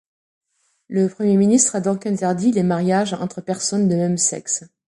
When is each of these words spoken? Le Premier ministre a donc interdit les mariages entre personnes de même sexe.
Le 0.87 1.07
Premier 1.09 1.37
ministre 1.37 1.75
a 1.75 1.79
donc 1.79 2.07
interdit 2.07 2.51
les 2.51 2.63
mariages 2.63 3.13
entre 3.13 3.39
personnes 3.39 3.87
de 3.87 3.93
même 3.95 4.17
sexe. 4.17 4.63